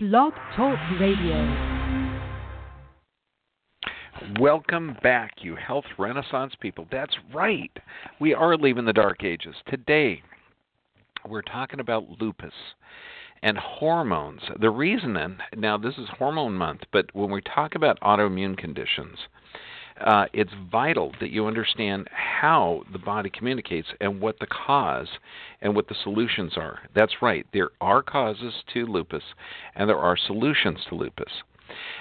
[0.00, 1.34] Blog Talk Radio.
[4.38, 6.86] Welcome back, you health renaissance people.
[6.92, 7.72] That's right.
[8.20, 9.56] We are leaving the dark ages.
[9.66, 10.22] Today,
[11.28, 12.52] we're talking about lupus
[13.42, 14.42] and hormones.
[14.60, 19.18] The reason, and now this is hormone month, but when we talk about autoimmune conditions,
[20.00, 25.08] uh, it's vital that you understand how the body communicates and what the cause
[25.60, 26.80] and what the solutions are.
[26.94, 29.24] That's right, there are causes to lupus
[29.74, 31.32] and there are solutions to lupus.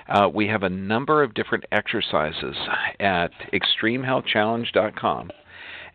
[0.07, 2.55] Uh, we have a number of different exercises
[2.99, 5.31] at extremehealthchallenge.com.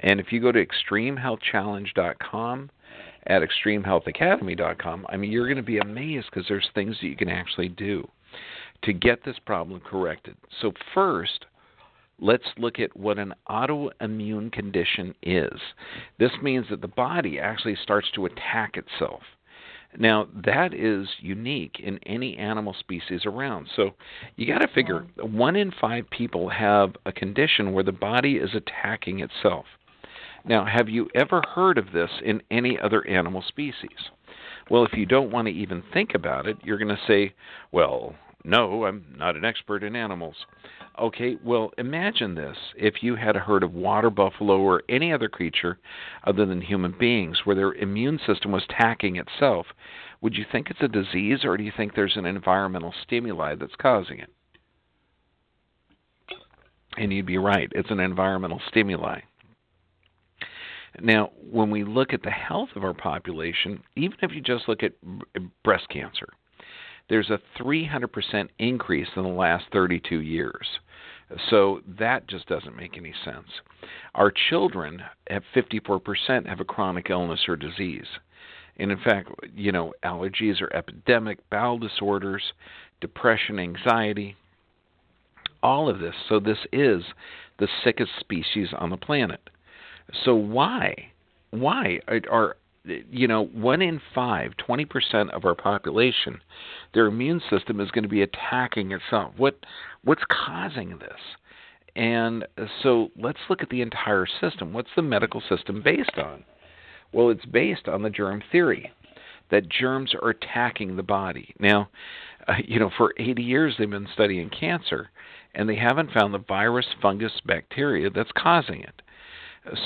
[0.00, 2.70] And if you go to extremehealthchallenge.com,
[3.27, 7.28] at extremehealthacademy.com, I mean, you're going to be amazed because there's things that you can
[7.28, 8.09] actually do
[8.83, 10.37] to get this problem corrected.
[10.61, 11.47] So, first,
[12.19, 15.61] let's look at what an autoimmune condition is.
[16.19, 19.23] This means that the body actually starts to attack itself.
[19.98, 23.69] Now, that is unique in any animal species around.
[23.77, 23.91] So,
[24.37, 25.37] you got to figure mm-hmm.
[25.37, 29.67] one in five people have a condition where the body is attacking itself.
[30.45, 34.11] Now, have you ever heard of this in any other animal species?
[34.70, 37.34] Well, if you don't want to even think about it, you're going to say,
[37.70, 38.14] well,
[38.45, 40.35] no, I'm not an expert in animals.
[40.98, 45.29] Okay, well, imagine this if you had a herd of water buffalo or any other
[45.29, 45.79] creature
[46.25, 49.67] other than human beings where their immune system was attacking itself.
[50.20, 53.75] Would you think it's a disease or do you think there's an environmental stimuli that's
[53.81, 54.31] causing it?
[56.97, 59.20] And you'd be right, it's an environmental stimuli.
[61.01, 64.83] Now, when we look at the health of our population, even if you just look
[64.83, 64.93] at
[65.65, 66.29] breast cancer,
[67.12, 70.66] there's a 300% increase in the last 32 years.
[71.50, 73.48] So that just doesn't make any sense.
[74.14, 78.06] Our children at 54% have a chronic illness or disease.
[78.78, 82.42] And in fact, you know, allergies are epidemic, bowel disorders,
[83.02, 84.34] depression, anxiety,
[85.62, 86.14] all of this.
[86.30, 87.02] So this is
[87.58, 89.50] the sickest species on the planet.
[90.24, 91.11] So why?
[91.51, 96.41] Why are you know, one in five, 20% of our population,
[96.95, 99.35] their immune system is going to be attacking itself.
[99.37, 99.57] What,
[100.05, 101.20] what's causing this?
[101.95, 102.47] And
[102.83, 104.73] so let's look at the entire system.
[104.73, 106.45] What's the medical system based on?
[107.13, 108.91] Well, it's based on the germ theory
[109.51, 111.55] that germs are attacking the body.
[111.61, 111.91] Now,
[112.49, 115.11] uh, you know, for 80 years they've been studying cancer,
[115.55, 119.03] and they haven't found the virus, fungus, bacteria that's causing it.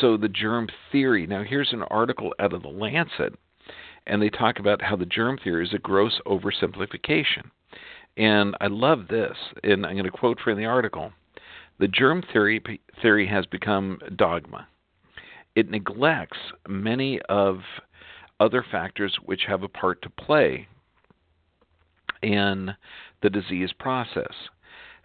[0.00, 1.26] So the germ theory.
[1.26, 3.34] Now here's an article out of the Lancet,
[4.06, 7.50] and they talk about how the germ theory is a gross oversimplification.
[8.16, 11.12] And I love this, and I'm going to quote from the article.
[11.78, 12.62] The germ theory
[13.02, 14.66] theory has become dogma.
[15.54, 17.60] It neglects many of
[18.40, 20.68] other factors which have a part to play
[22.22, 22.74] in
[23.22, 24.32] the disease process.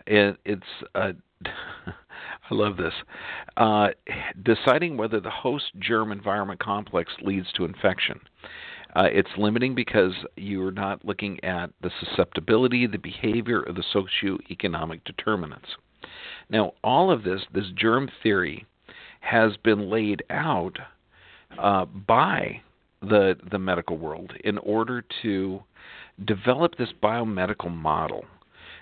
[0.07, 0.63] It, it's
[0.95, 1.13] a
[1.87, 2.93] I love this.
[3.57, 3.89] Uh,
[4.43, 8.19] deciding whether the host germ environment complex leads to infection.
[8.95, 15.01] Uh, it's limiting because you're not looking at the susceptibility, the behavior, or the socioeconomic
[15.05, 15.69] determinants.
[16.49, 18.65] Now, all of this, this germ theory,
[19.21, 20.77] has been laid out
[21.57, 22.61] uh, by
[23.01, 25.63] the the medical world in order to
[26.25, 28.25] develop this biomedical model.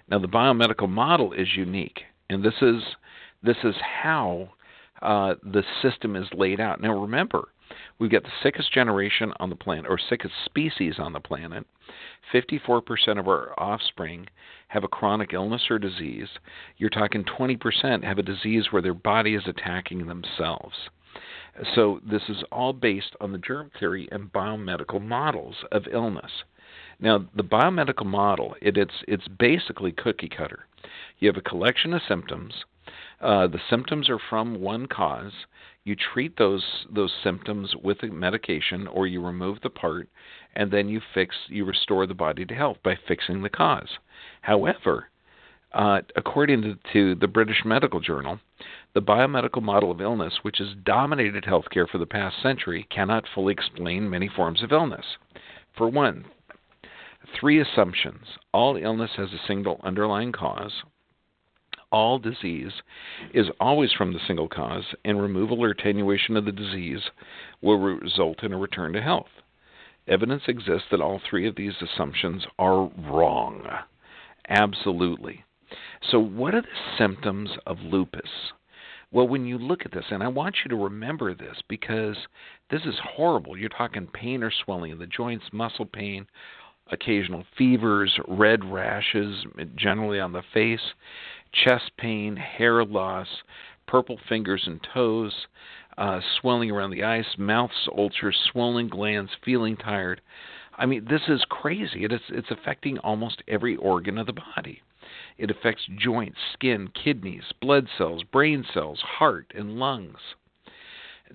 [0.10, 2.82] Now, the biomedical model is unique, and this is
[3.44, 4.50] this is how
[5.02, 6.82] uh, the system is laid out.
[6.82, 7.48] Now, remember,
[8.00, 11.66] we've got the sickest generation on the planet, or sickest species on the planet.
[12.34, 14.28] 54% of our offspring
[14.68, 16.28] have a chronic illness or disease.
[16.78, 20.76] You're talking 20% have a disease where their body is attacking themselves.
[21.76, 26.32] So, this is all based on the germ theory and biomedical models of illness.
[27.00, 30.66] Now, the biomedical model, it, it's, it's basically cookie cutter.
[31.20, 32.54] You have a collection of symptoms
[33.22, 35.34] uh, the symptoms are from one cause.
[35.84, 40.08] You treat those those symptoms with a medication, or you remove the part,
[40.56, 43.90] and then you fix you restore the body to health by fixing the cause.
[44.42, 45.10] However,
[45.74, 48.40] uh, according to, to the British Medical Journal,
[48.94, 53.54] the biomedical model of illness, which has dominated healthcare for the past century, cannot fully
[53.54, 55.06] explain many forms of illness.
[55.78, 56.26] For one,
[57.40, 58.26] three assumptions.
[58.54, 60.84] All illness has a single underlying cause
[61.92, 62.72] all disease
[63.34, 67.02] is always from the single cause, and removal or attenuation of the disease
[67.62, 69.30] will result in a return to health.
[70.08, 73.68] Evidence exists that all three of these assumptions are wrong.
[74.48, 75.44] Absolutely.
[76.12, 76.68] So, what are the
[76.98, 78.52] symptoms of lupus?
[79.12, 82.16] Well, when you look at this, and I want you to remember this because
[82.70, 83.58] this is horrible.
[83.58, 86.28] You're talking pain or swelling of the joints, muscle pain,
[86.92, 89.46] occasional fevers, red rashes,
[89.76, 90.94] generally on the face,
[91.52, 93.28] chest pain, hair loss,
[93.88, 95.34] purple fingers and toes,
[95.98, 100.22] uh, swelling around the eyes, mouth ulcers, swollen glands, feeling tired.
[100.78, 102.06] I mean, this is crazy.
[102.06, 104.82] It is, it's affecting almost every organ of the body.
[105.38, 110.20] It affects joints, skin, kidneys, blood cells, brain cells, heart, and lungs.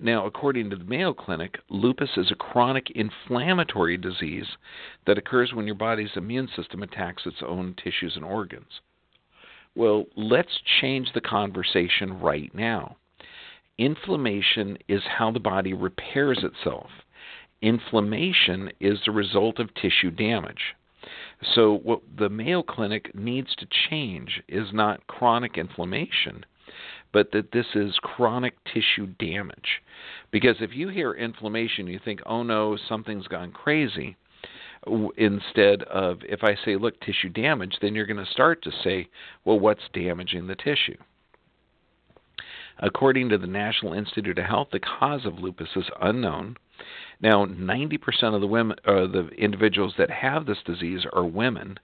[0.01, 4.57] Now, according to the Mayo Clinic, lupus is a chronic inflammatory disease
[5.05, 8.81] that occurs when your body's immune system attacks its own tissues and organs.
[9.73, 12.97] Well, let's change the conversation right now.
[13.77, 16.89] Inflammation is how the body repairs itself.
[17.61, 20.75] Inflammation is the result of tissue damage.
[21.53, 26.45] So, what the Mayo Clinic needs to change is not chronic inflammation,
[27.15, 29.81] but that this is chronic tissue damage.
[30.31, 34.17] Because if you hear inflammation, you think, oh no, something's gone crazy.
[35.15, 39.07] Instead of, if I say, look, tissue damage, then you're going to start to say,
[39.45, 40.97] well, what's damaging the tissue?
[42.79, 46.57] According to the National Institute of Health, the cause of lupus is unknown.
[47.21, 51.77] Now, 90% of the women, uh, the individuals that have this disease are women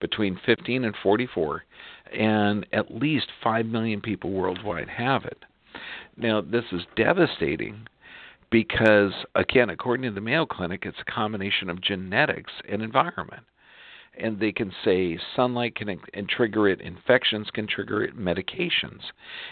[0.00, 1.64] between 15 and 44,
[2.12, 5.44] and at least 5 million people worldwide have it.
[6.16, 7.86] Now, this is devastating
[8.50, 13.44] because, again, according to the Mayo Clinic, it's a combination of genetics and environment
[14.18, 19.00] and they can say sunlight can and trigger it, infections can trigger it, medications.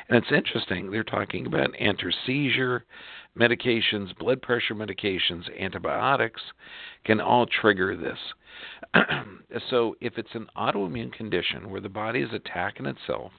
[0.09, 2.85] And it's interesting, they're talking about anti-seizure
[3.39, 6.41] medications, blood pressure medications, antibiotics
[7.05, 8.19] can all trigger this.
[9.71, 13.33] so if it's an autoimmune condition where the body is attacking itself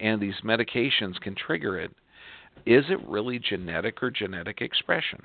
[0.00, 1.90] and these medications can trigger it,
[2.66, 5.22] is it really genetic or genetic expression?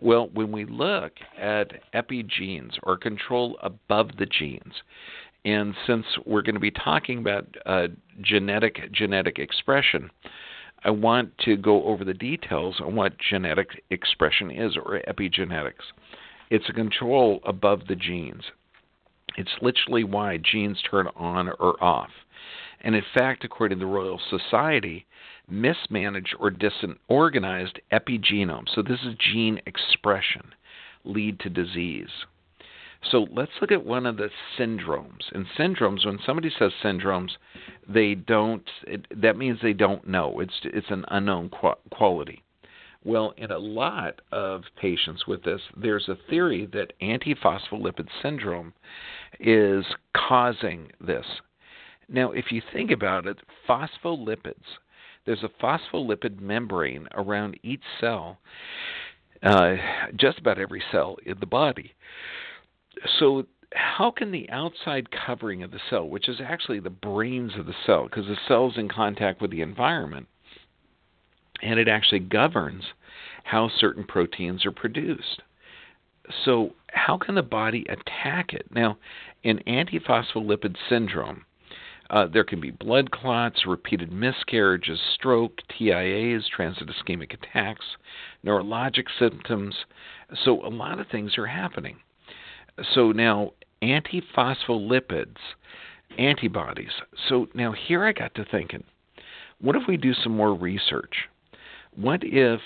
[0.00, 4.74] Well, when we look at epigenes or control above the genes,
[5.44, 7.86] and since we're going to be talking about uh,
[8.20, 10.10] genetic genetic expression,
[10.86, 15.82] I want to go over the details on what genetic expression is or epigenetics.
[16.48, 18.44] It's a control above the genes.
[19.36, 22.10] It's literally why genes turn on or off.
[22.82, 25.06] And in fact, according to the Royal Society,
[25.50, 30.54] mismanaged or disorganized epigenome, so this is gene expression,
[31.04, 32.10] lead to disease.
[33.10, 35.32] So let's look at one of the syndromes.
[35.32, 37.30] And syndromes, when somebody says syndromes,
[37.88, 38.68] they don't.
[38.86, 40.40] It, that means they don't know.
[40.40, 41.50] It's it's an unknown
[41.90, 42.42] quality.
[43.04, 48.72] Well, in a lot of patients with this, there's a theory that antiphospholipid syndrome
[49.38, 49.84] is
[50.16, 51.24] causing this.
[52.08, 53.38] Now, if you think about it,
[53.68, 54.54] phospholipids
[55.26, 58.38] there's a phospholipid membrane around each cell,
[59.42, 59.74] uh,
[60.14, 61.92] just about every cell in the body.
[63.18, 63.44] So,
[63.76, 67.74] how can the outside covering of the cell, which is actually the brains of the
[67.84, 70.26] cell, because the cell's in contact with the environment,
[71.62, 72.84] and it actually governs
[73.44, 75.42] how certain proteins are produced.
[76.44, 78.66] So, how can the body attack it?
[78.70, 78.98] Now,
[79.42, 81.44] in antiphospholipid syndrome,
[82.08, 87.84] uh, there can be blood clots, repeated miscarriages, stroke, TIAs, transit ischemic attacks,
[88.44, 89.74] neurologic symptoms.
[90.44, 91.98] So a lot of things are happening.
[92.94, 93.52] So now
[93.82, 95.36] antiphospholipids,
[96.18, 96.92] antibodies.
[97.28, 98.84] So now here I got to thinking,
[99.60, 101.28] what if we do some more research?
[101.94, 102.60] What if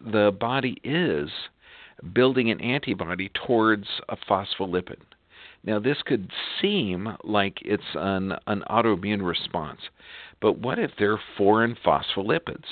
[0.00, 1.28] the body is
[2.12, 4.98] building an antibody towards a phospholipid?
[5.62, 9.80] Now, this could seem like it's an, an autoimmune response,
[10.40, 12.64] but what if they're foreign phospholipids?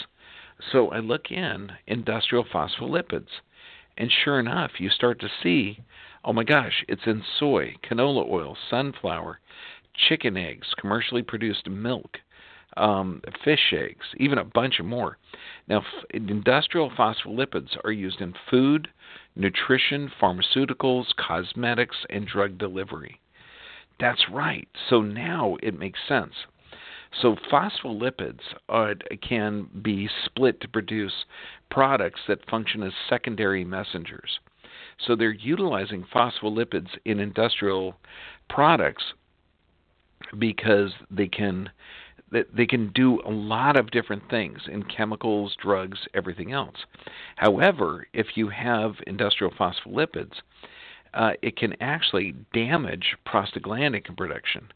[0.72, 3.28] So I look in industrial phospholipids,
[3.98, 5.80] and sure enough, you start to see
[6.28, 9.40] oh my gosh, it's in soy, canola oil, sunflower,
[10.08, 12.18] chicken eggs, commercially produced milk,
[12.76, 15.16] um, fish eggs, even a bunch of more.
[15.68, 18.88] Now, f- industrial phospholipids are used in food,
[19.36, 23.20] nutrition, pharmaceuticals, cosmetics, and drug delivery.
[23.98, 24.68] That's right.
[24.90, 26.34] So now it makes sense.
[27.22, 31.24] So phospholipids are, can be split to produce
[31.70, 34.40] products that function as secondary messengers.
[35.06, 37.96] So they're utilizing phospholipids in industrial
[38.48, 39.04] products
[40.38, 41.70] because they can
[42.54, 46.76] they can do a lot of different things in chemicals, drugs, everything else.
[47.36, 50.32] However, if you have industrial phospholipids,
[51.14, 54.68] uh, it can actually damage prostaglandin production,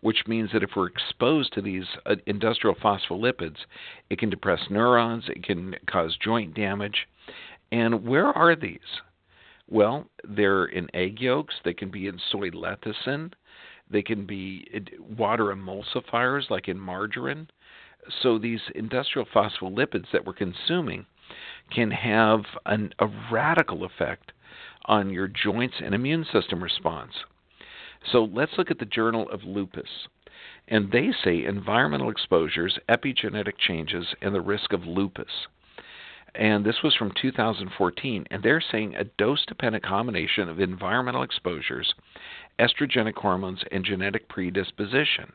[0.00, 3.56] which means that if we're exposed to these uh, industrial phospholipids,
[4.10, 7.08] it can depress neurons, it can cause joint damage.
[7.72, 9.00] And where are these?
[9.68, 13.32] Well, they're in egg yolks, they can be in soy lecithin,
[13.90, 14.66] they can be
[15.16, 17.48] water emulsifiers like in margarine.
[18.22, 21.04] So these industrial phospholipids that we're consuming
[21.70, 24.32] can have an, a radical effect
[24.86, 27.12] on your joints and immune system response.
[28.10, 30.08] So let's look at the Journal of Lupus.
[30.68, 35.46] And they say environmental exposures, epigenetic changes, and the risk of lupus.
[36.34, 38.26] And this was from 2014.
[38.30, 41.94] And they're saying a dose dependent combination of environmental exposures,
[42.58, 45.32] estrogenic hormones, and genetic predisposition.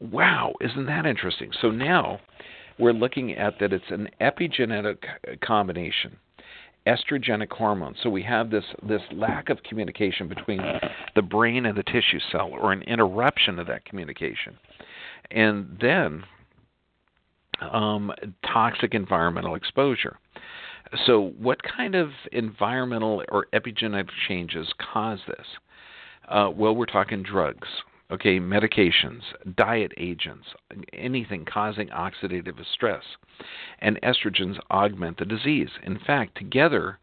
[0.00, 1.50] Wow, isn't that interesting?
[1.60, 2.20] So now
[2.78, 4.98] we're looking at that it's an epigenetic
[5.40, 6.16] combination
[6.86, 7.96] estrogenic hormones.
[8.02, 10.60] So we have this this lack of communication between
[11.14, 14.58] the brain and the tissue cell, or an interruption of that communication,
[15.30, 16.24] and then
[17.70, 18.12] um,
[18.44, 20.18] toxic environmental exposure.
[21.06, 25.46] So, what kind of environmental or epigenetic changes cause this?
[26.28, 27.68] Uh, well, we're talking drugs,
[28.10, 29.22] okay, medications,
[29.56, 30.48] diet agents,
[30.92, 33.02] anything causing oxidative stress.
[33.78, 35.70] And estrogens augment the disease.
[35.82, 36.98] In fact, together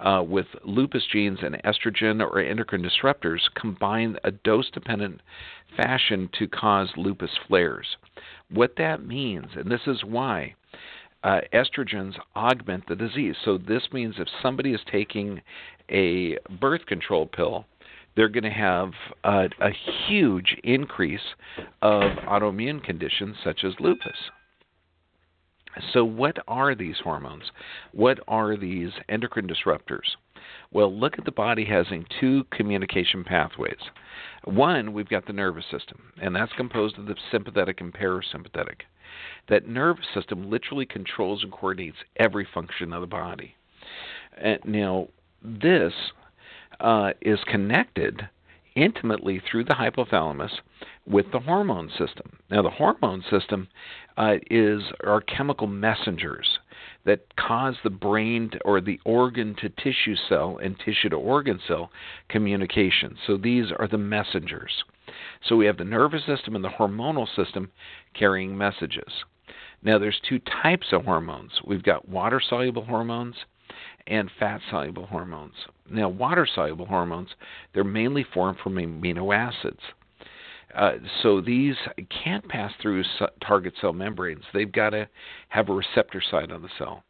[0.00, 5.20] uh, with lupus genes and estrogen or endocrine disruptors combine a dose dependent
[5.76, 7.96] fashion to cause lupus flares.
[8.50, 10.54] What that means, and this is why.
[11.24, 13.34] Uh, estrogens augment the disease.
[13.44, 15.40] So, this means if somebody is taking
[15.90, 17.64] a birth control pill,
[18.14, 18.92] they're going to have
[19.24, 19.70] a, a
[20.06, 21.34] huge increase
[21.82, 24.30] of autoimmune conditions such as lupus.
[25.92, 27.50] So, what are these hormones?
[27.92, 30.16] What are these endocrine disruptors?
[30.72, 33.90] Well, look at the body having two communication pathways.
[34.44, 38.82] One, we've got the nervous system, and that's composed of the sympathetic and parasympathetic.
[39.48, 43.54] That nervous system literally controls and coordinates every function of the body.
[44.36, 45.08] And now,
[45.42, 45.92] this
[46.80, 48.28] uh, is connected
[48.74, 50.60] intimately through the hypothalamus
[51.06, 52.38] with the hormone system.
[52.50, 53.68] Now, the hormone system
[54.16, 56.58] uh, is are chemical messengers
[57.04, 61.60] that cause the brain to, or the organ to tissue cell and tissue to organ
[61.66, 61.90] cell
[62.28, 63.16] communication.
[63.26, 64.72] So these are the messengers.
[65.48, 67.70] So we have the nervous system and the hormonal system
[68.14, 69.12] carrying messages.
[69.82, 71.52] Now, there's two types of hormones.
[71.64, 73.36] We've got water soluble hormones
[74.06, 75.54] and fat soluble hormones.
[75.90, 77.28] Now, water soluble hormones,
[77.72, 79.80] they're mainly formed from amino acids.
[80.76, 80.92] Uh,
[81.22, 81.74] so these
[82.22, 83.02] can't pass through
[83.46, 84.44] target cell membranes.
[84.52, 85.08] They've got to
[85.48, 87.02] have a receptor site on the cell.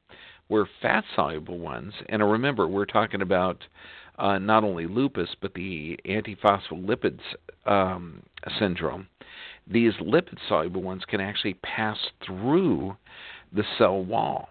[0.48, 3.64] Where fat soluble ones, and remember, we're talking about
[4.18, 7.20] uh, not only lupus, but the antiphospholipids
[7.66, 8.22] um,
[8.60, 9.08] syndrome.
[9.66, 12.96] These lipid soluble ones can actually pass through
[13.52, 14.50] the cell wall.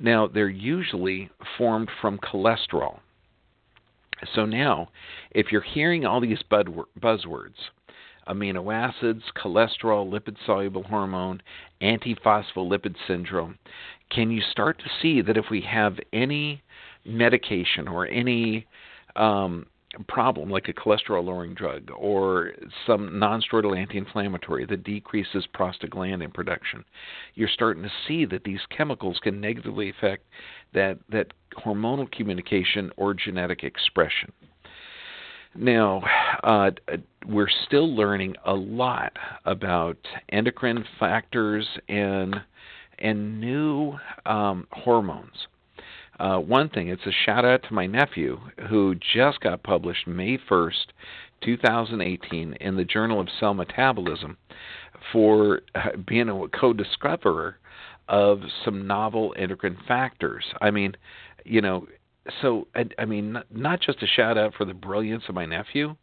[0.00, 1.28] Now, they're usually
[1.58, 3.00] formed from cholesterol.
[4.34, 4.88] So now,
[5.32, 7.54] if you're hearing all these buzzwords,
[8.28, 11.40] amino acids, cholesterol, lipid soluble hormone,
[11.80, 13.58] antiphospholipid syndrome,
[14.10, 16.62] can you start to see that if we have any
[17.04, 18.66] medication or any
[19.16, 19.66] um,
[20.06, 22.52] problem, like a cholesterol lowering drug or
[22.86, 26.84] some nonsteroidal anti inflammatory that decreases prostaglandin production,
[27.34, 30.24] you're starting to see that these chemicals can negatively affect
[30.74, 34.32] that, that hormonal communication or genetic expression.
[35.54, 36.02] Now,
[36.42, 36.70] uh,
[37.26, 39.12] we're still learning a lot
[39.44, 39.96] about
[40.30, 42.36] endocrine factors and
[43.00, 43.94] and new
[44.26, 45.46] um, hormones.
[46.18, 50.36] Uh, one thing, it's a shout out to my nephew who just got published May
[50.36, 50.86] 1st,
[51.44, 54.36] 2018, in the Journal of Cell Metabolism
[55.12, 57.58] for uh, being a co discoverer
[58.08, 60.44] of some novel endocrine factors.
[60.60, 60.96] I mean,
[61.44, 61.86] you know,
[62.42, 65.46] so I, I mean, not, not just a shout out for the brilliance of my
[65.46, 65.96] nephew,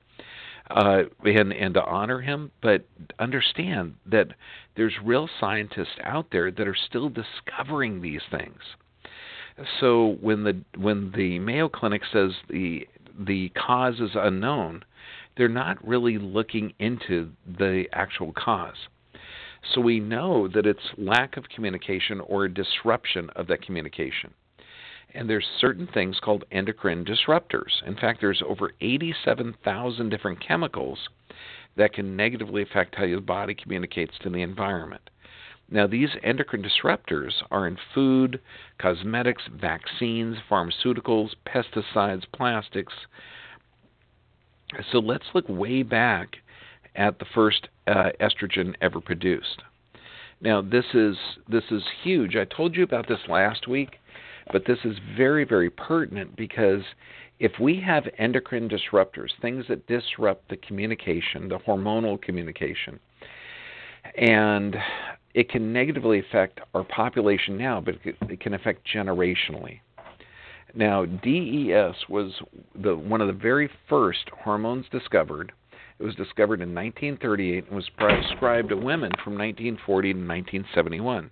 [0.70, 2.86] uh, and and to honor him, but
[3.20, 4.28] understand that
[4.76, 8.60] there's real scientists out there that are still discovering these things.
[9.80, 14.84] So when the when the Mayo Clinic says the the cause is unknown,
[15.38, 18.76] they're not really looking into the actual cause.
[19.74, 24.34] So we know that it's lack of communication or a disruption of that communication.
[25.16, 27.82] And there's certain things called endocrine disruptors.
[27.88, 31.00] In fact, there's over 87,000 different chemicals
[31.78, 35.10] that can negatively affect how your body communicates to the environment.
[35.70, 38.40] Now, these endocrine disruptors are in food,
[38.78, 42.94] cosmetics, vaccines, pharmaceuticals, pesticides, plastics.
[44.92, 46.38] So let's look way back
[46.96, 49.64] at the first uh, estrogen ever produced.
[50.42, 51.16] Now, this is
[51.48, 52.36] this is huge.
[52.36, 54.00] I told you about this last week,
[54.52, 56.82] but this is very very pertinent because
[57.40, 63.00] if we have endocrine disruptors, things that disrupt the communication, the hormonal communication,
[64.18, 64.76] and
[65.34, 69.80] it can negatively affect our population now, but it can affect generationally.
[70.74, 72.34] Now, DES was
[72.82, 75.52] the one of the very first hormones discovered.
[76.00, 81.32] It was discovered in 1938 and was prescribed to women from 1940 to 1971.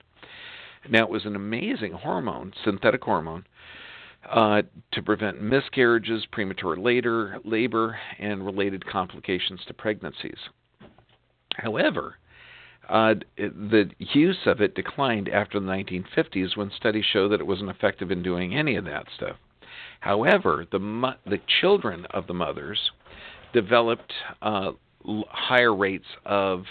[0.90, 3.46] Now, it was an amazing hormone, synthetic hormone,
[4.30, 10.38] uh, to prevent miscarriages, premature later, labor, and related complications to pregnancies.
[11.56, 12.18] However,
[12.90, 17.70] uh, the use of it declined after the 1950s when studies show that it wasn't
[17.70, 19.38] effective in doing any of that stuff.
[20.02, 22.92] However, the mo- the children of the mothers
[23.54, 24.12] developed
[24.42, 24.72] uh,
[25.30, 26.66] higher rates of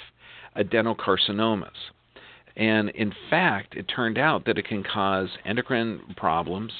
[0.57, 1.71] adenocarcinomas.
[2.57, 6.73] And in fact, it turned out that it can cause endocrine problems,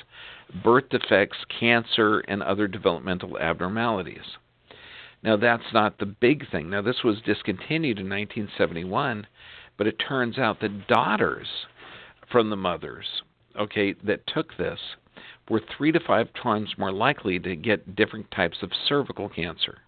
[0.63, 4.37] birth defects, cancer, and other developmental abnormalities.
[5.23, 6.69] Now, that's not the big thing.
[6.69, 9.27] Now, this was discontinued in 1971,
[9.79, 11.47] but it turns out that daughters
[12.31, 13.07] from the mothers,
[13.59, 14.79] okay, that took this
[15.49, 19.79] were three to five times more likely to get different types of cervical cancer.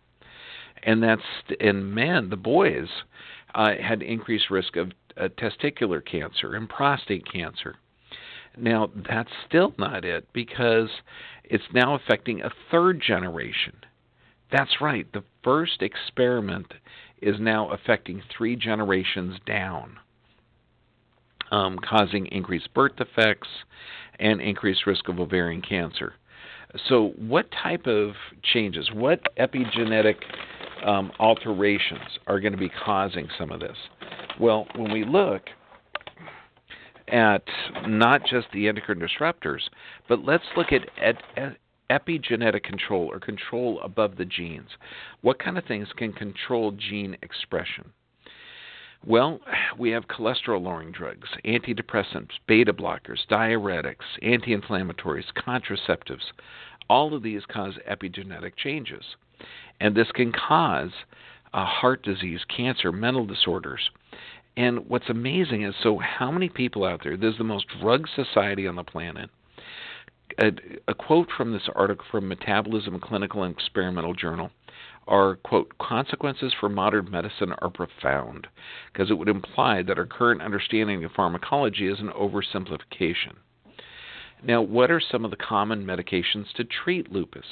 [0.83, 1.23] And that's
[1.61, 2.89] in men, the boys
[3.55, 7.77] uh, had increased risk of uh, testicular cancer and prostate cancer.
[8.57, 10.89] Now, that's still not it because
[11.45, 13.75] it's now affecting a third generation.
[14.53, 16.73] That's right, the first experiment
[17.21, 19.97] is now affecting three generations down,
[21.51, 23.49] um, causing increased birth defects
[24.21, 26.15] and increased risk of ovarian cancer.
[26.89, 30.17] So, what type of changes, what epigenetic
[30.85, 33.77] um, alterations are going to be causing some of this?
[34.41, 35.43] Well, when we look
[37.09, 37.45] at
[37.87, 39.69] not just the endocrine disruptors,
[40.09, 41.57] but let's look at, at,
[41.91, 44.71] epigenetic control or control above the genes.
[45.21, 47.93] What kind of things can control gene expression?
[49.07, 49.41] Well,
[49.79, 56.33] we have cholesterol lowering drugs, antidepressants, beta blockers, diuretics, anti inflammatories, contraceptives.
[56.89, 59.05] All of these cause epigenetic changes.
[59.81, 60.93] And this can cause
[61.55, 63.91] uh, heart disease, cancer, mental disorders.
[64.57, 67.17] And what's amazing is so, how many people out there?
[67.17, 69.31] There's the most drug society on the planet
[70.39, 70.51] a,
[70.89, 74.51] a quote from this article from Metabolism Clinical and Experimental Journal
[75.07, 78.47] are quote consequences for modern medicine are profound
[78.93, 83.35] because it would imply that our current understanding of pharmacology is an oversimplification.
[84.43, 87.47] Now, what are some of the common medications to treat lupus?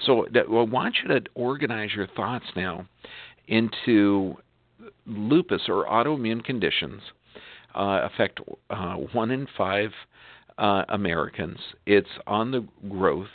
[0.00, 2.86] So, I want you to organize your thoughts now
[3.50, 4.36] into
[5.06, 7.02] lupus or autoimmune conditions
[7.74, 9.90] uh, affect uh, one in five
[10.58, 11.58] uh, Americans.
[11.86, 13.28] It's on the growth.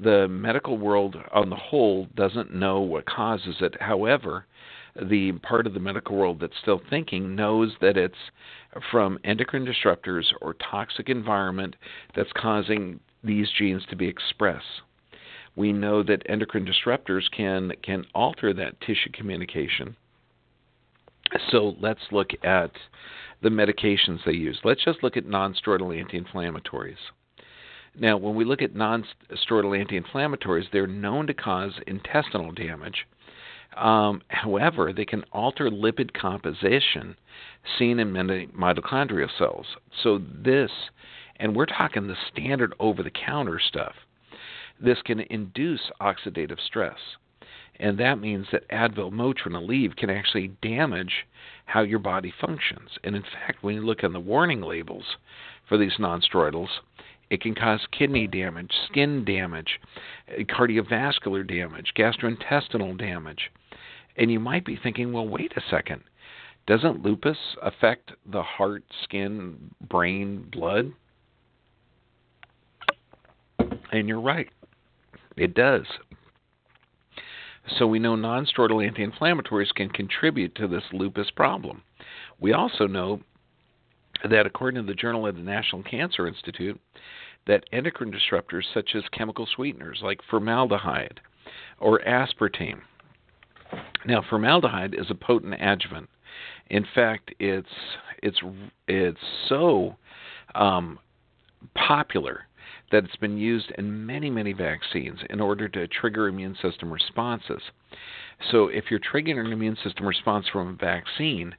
[0.00, 3.74] The medical world on the whole doesn't know what causes it.
[3.80, 4.46] However,
[5.00, 8.14] the part of the medical world that's still thinking knows that it's
[8.90, 11.74] from endocrine disruptors or toxic environment
[12.14, 14.82] that's causing these genes to be expressed.
[15.58, 19.96] We know that endocrine disruptors can can alter that tissue communication.
[21.50, 22.70] So let's look at
[23.42, 24.60] the medications they use.
[24.62, 26.96] Let's just look at non-steroidal anti-inflammatories.
[27.98, 33.06] Now, when we look at non-steroidal anti-inflammatories, they're known to cause intestinal damage.
[33.76, 37.16] Um, however, they can alter lipid composition
[37.78, 39.66] seen in many mitochondrial cells.
[40.02, 40.70] So this,
[41.36, 43.94] and we're talking the standard over-the-counter stuff.
[44.80, 46.98] This can induce oxidative stress
[47.80, 51.26] and that means that Advil, Motrin, Aleve can actually damage
[51.66, 52.90] how your body functions.
[53.04, 55.04] And in fact, when you look on the warning labels
[55.68, 56.68] for these nonsteroidals,
[57.30, 59.78] it can cause kidney damage, skin damage,
[60.30, 63.50] cardiovascular damage, gastrointestinal damage.
[64.16, 66.02] And you might be thinking, well, wait a second.
[66.66, 70.92] Doesn't lupus affect the heart, skin, brain, blood?
[73.92, 74.48] And you're right.
[75.38, 75.86] It does.
[77.78, 81.82] So we know nonsteroidal anti-inflammatories can contribute to this lupus problem.
[82.40, 83.20] We also know
[84.28, 86.80] that according to the Journal of the National Cancer Institute,
[87.46, 91.20] that endocrine disruptors such as chemical sweeteners like formaldehyde
[91.78, 92.80] or aspartame.
[94.06, 96.08] Now, formaldehyde is a potent adjuvant.
[96.70, 97.68] In fact, it's
[98.22, 98.40] it's
[98.86, 99.96] it's so
[100.54, 100.98] um,
[101.74, 102.47] popular
[102.90, 107.62] that it's been used in many, many vaccines in order to trigger immune system responses.
[108.50, 111.54] So, if you're triggering an immune system response from a vaccine,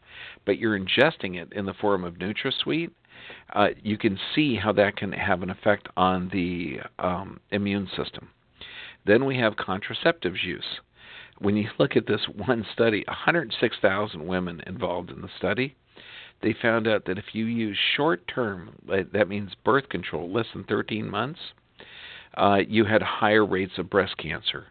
[0.45, 2.91] but you're ingesting it in the form of NutraSweet,
[3.53, 8.29] uh, you can see how that can have an effect on the um, immune system.
[9.05, 10.79] Then we have contraceptives use.
[11.39, 15.75] When you look at this one study, 106,000 women involved in the study,
[16.41, 20.63] they found out that if you use short term, that means birth control, less than
[20.63, 21.39] 13 months,
[22.35, 24.67] uh, you had higher rates of breast cancer.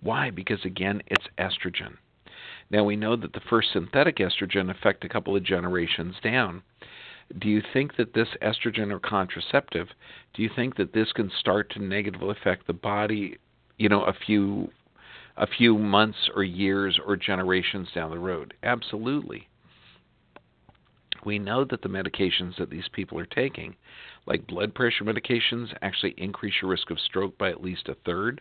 [0.00, 0.30] Why?
[0.30, 1.96] Because again, it's estrogen.
[2.70, 6.62] Now we know that the first synthetic estrogen affect a couple of generations down.
[7.38, 9.88] Do you think that this estrogen or contraceptive,
[10.34, 13.38] do you think that this can start to negatively affect the body,
[13.78, 14.70] you know, a few
[15.36, 18.54] a few months or years or generations down the road?
[18.62, 19.48] Absolutely.
[21.24, 23.74] We know that the medications that these people are taking,
[24.26, 28.40] like blood pressure medications, actually increase your risk of stroke by at least a third.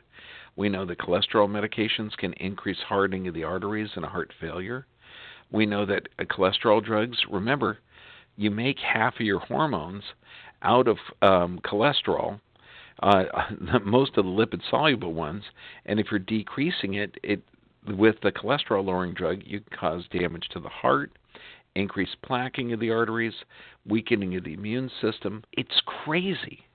[0.56, 4.86] We know that cholesterol medications can increase hardening of the arteries and heart failure.
[5.52, 7.80] We know that uh, cholesterol drugs, remember,
[8.36, 10.04] you make half of your hormones
[10.62, 12.40] out of um, cholesterol,
[13.02, 13.24] uh,
[13.86, 15.44] most of the lipid soluble ones,
[15.86, 17.42] and if you're decreasing it, it
[17.88, 21.12] with the cholesterol lowering drug, you cause damage to the heart,
[21.76, 23.34] increased plaquing of the arteries,
[23.88, 25.44] weakening of the immune system.
[25.54, 26.66] It's crazy.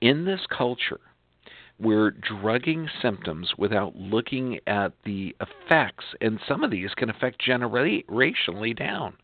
[0.00, 1.00] In this culture,
[1.78, 8.76] we're drugging symptoms without looking at the effects, and some of these can affect generationally
[8.76, 9.14] down.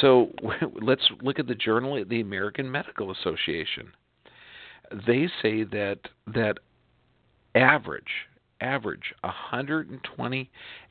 [0.00, 0.32] So
[0.80, 3.92] let's look at the journal of the American Medical Association.
[5.06, 6.58] They say that that
[7.54, 8.28] average
[8.60, 9.14] average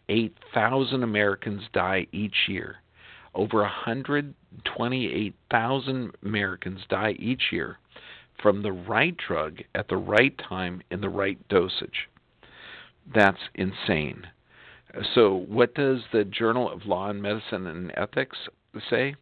[0.10, 2.78] 128,000 Americans die each year.
[3.36, 7.78] Over 128,000 Americans die each year
[8.42, 12.08] from the right drug at the right time in the right dosage.
[13.14, 14.28] That's insane.
[15.14, 18.38] So, what does the Journal of Law and Medicine and Ethics
[18.90, 19.16] say?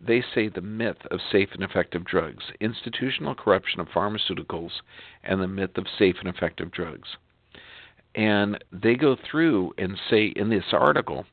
[0.00, 4.82] They say the myth of safe and effective drugs, institutional corruption of pharmaceuticals,
[5.22, 7.16] and the myth of safe and effective drugs.
[8.14, 11.26] And they go through and say in this article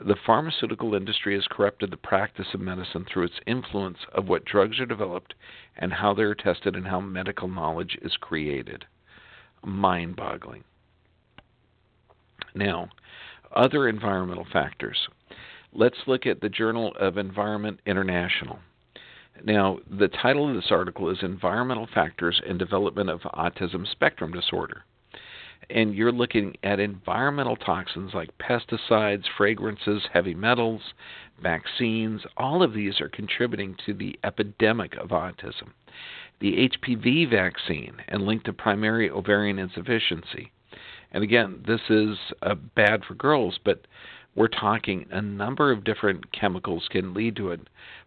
[0.00, 4.78] the pharmaceutical industry has corrupted the practice of medicine through its influence of what drugs
[4.78, 5.34] are developed
[5.76, 8.84] and how they are tested and how medical knowledge is created.
[9.64, 10.62] Mind boggling.
[12.54, 12.90] Now,
[13.54, 15.08] other environmental factors.
[15.72, 18.60] Let's look at the Journal of Environment International.
[19.44, 24.84] Now, the title of this article is Environmental Factors in Development of Autism Spectrum Disorder
[25.70, 30.80] and you're looking at environmental toxins like pesticides, fragrances, heavy metals,
[31.42, 35.72] vaccines, all of these are contributing to the epidemic of autism.
[36.40, 40.52] The HPV vaccine and linked to primary ovarian insufficiency.
[41.12, 43.86] And again, this is uh, bad for girls, but
[44.34, 47.60] we're talking a number of different chemicals can lead to it,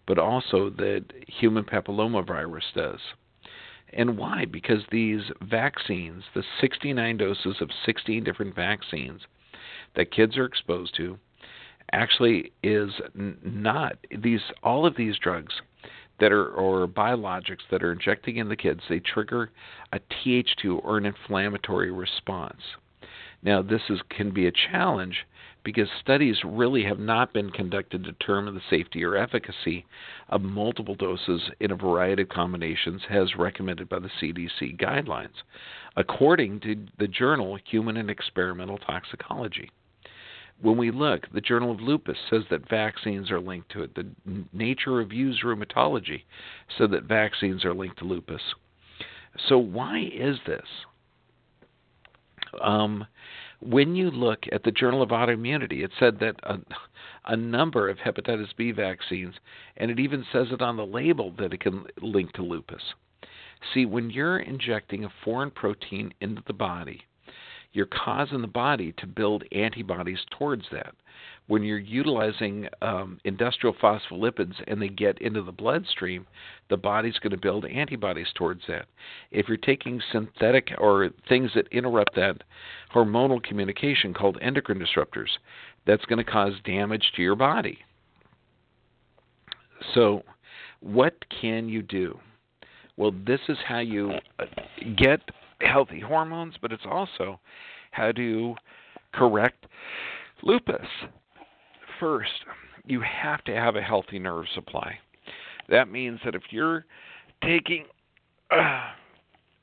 [0.08, 3.00] but also that human papillomavirus does.
[3.94, 4.46] And why?
[4.46, 9.22] Because these vaccines, the 69 doses of 16 different vaccines
[9.96, 11.18] that kids are exposed to,
[11.92, 15.54] actually is not these all of these drugs
[16.20, 19.50] that are or biologics that are injecting in the kids they trigger
[19.92, 22.62] a Th2 or an inflammatory response.
[23.44, 25.26] Now this is can be a challenge
[25.64, 29.86] because studies really have not been conducted to determine the safety or efficacy
[30.30, 35.44] of multiple doses in a variety of combinations as recommended by the CDC guidelines,
[35.96, 39.70] according to the journal Human and Experimental Toxicology.
[40.62, 43.96] When we look, the Journal of Lupus says that vaccines are linked to it.
[43.96, 44.08] The
[44.54, 46.24] Nature Reviews Rheumatology
[46.78, 48.42] said that vaccines are linked to lupus.
[49.48, 50.66] So why is this?
[52.62, 53.08] Um,
[53.62, 56.58] when you look at the Journal of Autoimmunity, it said that a,
[57.26, 59.36] a, number of hepatitis B vaccines,
[59.78, 62.82] and it even says it on the label that it can link to lupus.
[63.74, 67.02] See, when you're injecting a foreign protein into the body,
[67.74, 70.96] you're causing the body to build antibodies towards that
[71.48, 76.26] when you're utilizing um, industrial phospholipids and they get into the bloodstream,
[76.70, 78.86] the body's going to build antibodies towards that.
[79.32, 82.44] If you're taking synthetic or things that interrupt that
[82.94, 85.30] hormonal communication called endocrine disruptors,
[85.86, 87.80] that's going to cause damage to your body.
[89.94, 90.24] So,
[90.80, 92.20] what can you do?
[92.98, 94.46] Well, this is how you uh,
[94.96, 95.20] get
[95.60, 97.40] healthy hormones, but it's also
[97.92, 98.56] how to
[99.14, 99.66] correct
[100.44, 100.88] lupus
[102.02, 102.32] first,
[102.86, 104.98] you have to have a healthy nerve supply.
[105.70, 106.86] That means that if you're
[107.42, 107.86] taking,
[108.52, 108.92] uh,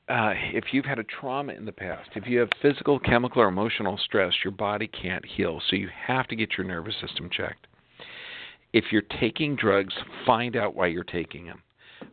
[0.09, 3.47] uh, if you've had a trauma in the past, if you have physical, chemical, or
[3.47, 5.61] emotional stress, your body can't heal.
[5.69, 7.67] So you have to get your nervous system checked.
[8.73, 9.93] If you're taking drugs,
[10.25, 11.61] find out why you're taking them.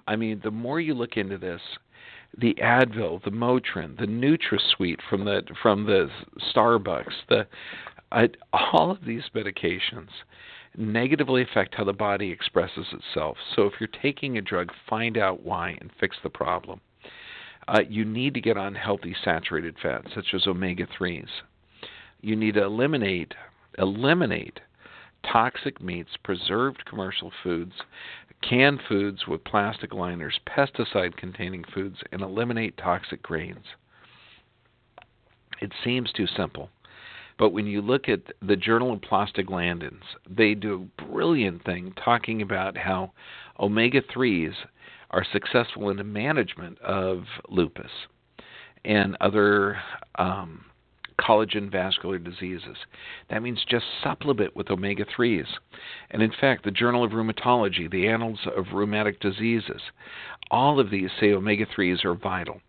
[0.07, 1.61] I mean, the more you look into this,
[2.39, 6.11] the Advil, the Motrin, the NutraSweet from the from the
[6.55, 7.47] Starbucks, the
[8.13, 10.09] uh, all of these medications
[10.77, 13.37] negatively affect how the body expresses itself.
[13.55, 16.81] So if you're taking a drug, find out why and fix the problem.
[17.69, 21.29] Uh, you need to get on healthy saturated fats such as omega 3s.
[22.21, 23.35] You need to eliminate
[23.79, 24.61] eliminate
[25.31, 27.73] toxic meats, preserved commercial foods,
[28.49, 33.65] canned foods with plastic liners, pesticide containing foods, and eliminate toxic grains.
[35.61, 36.71] It seems too simple.
[37.39, 42.41] But when you look at the Journal of Prostaglandins, they do a brilliant thing talking
[42.41, 43.13] about how
[43.61, 44.55] omega 3s
[45.11, 47.91] are successful in the management of lupus
[48.85, 49.79] and other
[50.17, 50.65] um,
[51.21, 52.77] collagen vascular diseases.
[53.31, 55.47] That means just supplement with omega 3s.
[56.11, 59.83] And in fact, the Journal of Rheumatology, the Annals of Rheumatic Diseases,
[60.51, 62.61] all of these say omega 3s are vital.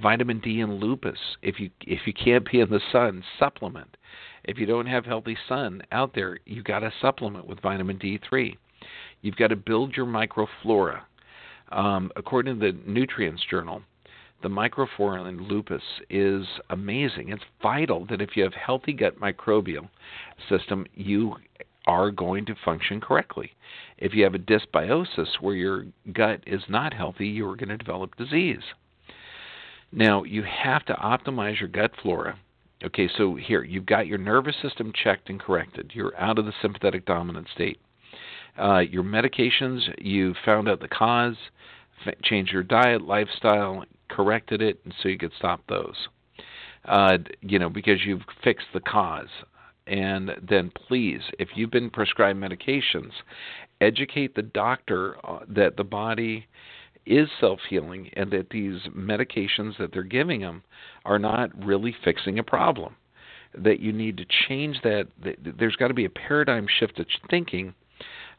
[0.00, 3.96] Vitamin D in lupus, if you if you can't be in the sun, supplement.
[4.44, 8.56] If you don't have healthy sun out there, you've got to supplement with vitamin D3.
[9.22, 11.02] You've got to build your microflora.
[11.72, 13.82] Um, according to the Nutrients Journal,
[14.42, 17.28] the microflora in lupus is amazing.
[17.28, 19.88] It's vital that if you have healthy gut microbial
[20.48, 21.36] system, you
[21.86, 23.52] are going to function correctly.
[23.98, 27.76] If you have a dysbiosis where your gut is not healthy, you are going to
[27.76, 28.62] develop disease.
[29.92, 32.38] Now, you have to optimize your gut flora
[32.82, 35.92] Okay, so here, you've got your nervous system checked and corrected.
[35.94, 37.78] You're out of the sympathetic dominant state.
[38.58, 41.36] Uh, your medications, you found out the cause,
[42.06, 46.08] f- changed your diet, lifestyle, corrected it, and so you could stop those.
[46.86, 49.28] Uh, you know, because you've fixed the cause.
[49.86, 53.12] And then please, if you've been prescribed medications,
[53.80, 56.46] educate the doctor uh, that the body
[57.06, 60.62] is self healing and that these medications that they're giving them
[61.04, 62.96] are not really fixing a problem.
[63.56, 65.08] That you need to change that.
[65.58, 67.74] There's got to be a paradigm shift of thinking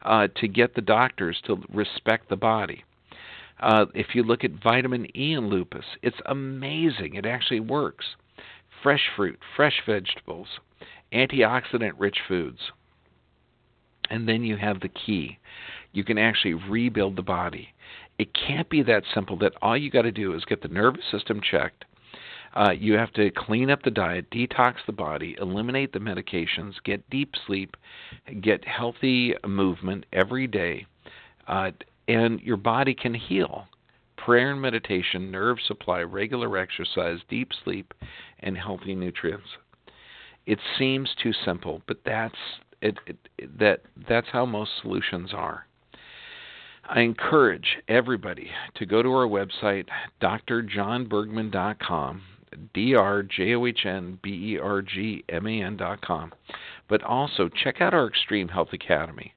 [0.02, 2.84] uh, to get the doctors to respect the body.
[3.60, 7.14] Uh, if you look at vitamin E in lupus, it's amazing.
[7.14, 8.04] It actually works.
[8.82, 10.48] Fresh fruit, fresh vegetables,
[11.12, 12.58] antioxidant rich foods.
[14.10, 15.38] And then you have the key.
[15.92, 17.68] You can actually rebuild the body.
[18.18, 21.04] It can't be that simple that all you got to do is get the nervous
[21.10, 21.84] system checked.
[22.54, 27.08] Uh, you have to clean up the diet, detox the body, eliminate the medications, get
[27.08, 27.76] deep sleep,
[28.42, 30.86] get healthy movement every day,
[31.48, 31.70] uh,
[32.08, 33.66] and your body can heal.
[34.18, 37.94] Prayer and meditation, nerve supply, regular exercise, deep sleep,
[38.40, 39.48] and healthy nutrients.
[40.46, 42.34] It seems too simple, but that's
[42.82, 43.16] it, it,
[43.58, 45.66] that that's how most solutions are.
[46.84, 49.88] I encourage everybody to go to our website,
[50.20, 52.22] drjohnbergman.com,
[52.74, 56.32] D R J O H N B E R G M A N.com,
[56.88, 59.32] but also check out our Extreme Health Academy.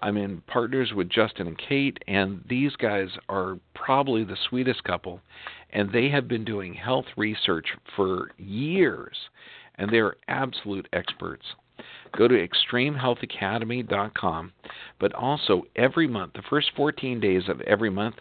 [0.00, 5.20] I'm in partners with Justin and Kate, and these guys are probably the sweetest couple,
[5.70, 9.16] and they have been doing health research for years,
[9.76, 11.46] and they're absolute experts.
[12.16, 14.52] Go to extremehealthacademy.com.
[15.00, 18.16] But also, every month, the first 14 days of every month,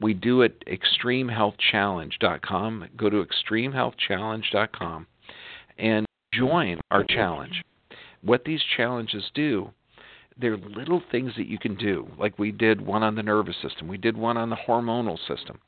[0.00, 2.88] we do at extremehealthchallenge.com.
[2.96, 5.06] Go to extremehealthchallenge.com
[5.78, 7.62] and join our challenge.
[8.22, 9.70] What these challenges do,
[10.40, 12.08] they're little things that you can do.
[12.18, 15.58] Like we did one on the nervous system, we did one on the hormonal system.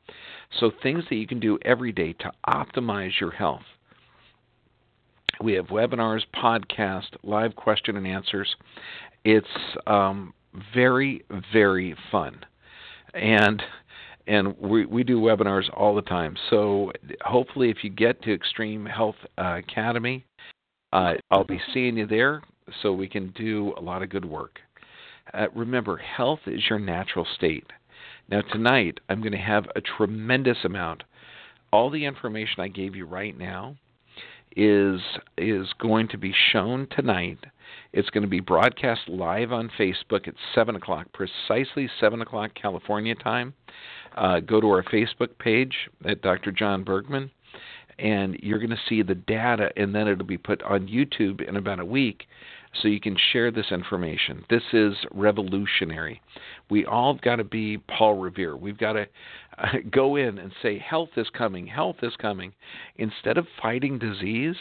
[0.59, 3.63] So, things that you can do every day to optimize your health.
[5.43, 8.55] We have webinars, podcast, live question and answers.
[9.25, 9.47] It's
[9.87, 10.35] um,
[10.75, 12.45] very, very fun,
[13.15, 13.63] and
[14.27, 16.37] and we we do webinars all the time.
[16.51, 20.27] So hopefully, if you get to Extreme Health uh, Academy,
[20.93, 22.43] uh, I'll be seeing you there,
[22.83, 24.59] so we can do a lot of good work.
[25.33, 27.67] Uh, remember, health is your natural state.
[28.29, 31.03] Now tonight, I'm going to have a tremendous amount.
[31.73, 33.77] All the information I gave you right now
[34.57, 35.01] is
[35.39, 37.39] is going to be shown tonight.
[37.93, 43.15] It's going to be broadcast live on Facebook at seven o'clock, precisely seven o'clock California
[43.15, 43.55] time.
[44.17, 46.51] Uh, go to our Facebook page at Dr.
[46.51, 47.31] John Bergman,
[47.99, 51.57] and you're going to see the data, and then it'll be put on YouTube in
[51.57, 52.27] about a week
[52.75, 54.45] so you can share this information.
[54.49, 56.21] This is revolutionary.
[56.71, 58.57] We all got to be Paul Revere.
[58.57, 59.07] We've got to
[59.59, 62.53] uh, go in and say, health is coming, health is coming,
[62.97, 64.57] instead of fighting disease.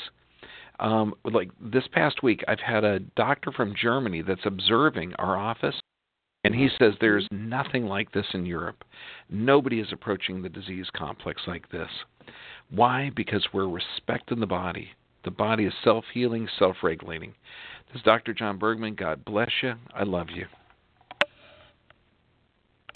[0.80, 5.76] Um, like this past week, I've had a doctor from Germany that's observing our office.
[6.46, 8.86] And he says there's nothing like this in Europe.
[9.30, 11.90] Nobody is approaching the disease complex like this.
[12.70, 13.12] Why?
[13.14, 14.90] Because we're respecting the body.
[15.26, 17.34] The body is self healing, self regulating.
[17.90, 18.34] This is Dr.
[18.36, 18.94] John Bergman.
[18.94, 19.74] God bless you.
[19.96, 20.46] I love you.